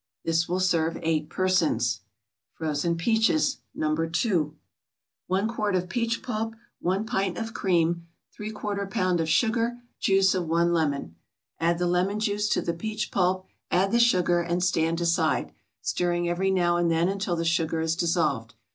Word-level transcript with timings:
This 0.25 0.49
will 0.49 0.59
serve 0.59 0.97
eight 1.03 1.29
persons. 1.29 2.01
FROZEN 2.55 2.97
PEACHES, 2.97 3.59
No. 3.75 3.95
2 3.95 4.55
1 5.27 5.47
quart 5.47 5.75
of 5.75 5.89
peach 5.89 6.23
pulp 6.23 6.55
1 6.79 7.05
pint 7.05 7.37
of 7.37 7.53
cream 7.53 8.07
3/4 8.35 8.89
pound 8.89 9.21
of 9.21 9.29
sugar 9.29 9.77
Juice 9.99 10.33
of 10.33 10.47
one 10.47 10.73
lemon 10.73 11.17
Add 11.59 11.77
the 11.77 11.85
lemon 11.85 12.19
juice 12.19 12.49
to 12.49 12.63
the 12.63 12.73
peach 12.73 13.11
pulp, 13.11 13.45
add 13.69 13.91
the 13.91 13.99
sugar, 13.99 14.41
and 14.41 14.63
stand 14.63 14.99
aside, 14.99 15.51
stirring 15.83 16.27
every 16.27 16.49
now 16.49 16.77
and 16.77 16.89
then 16.89 17.07
until 17.07 17.35
the 17.35 17.45
sugar 17.45 17.79
is 17.79 17.95
dissolved. 17.95 18.55